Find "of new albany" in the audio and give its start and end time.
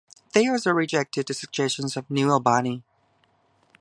1.95-2.81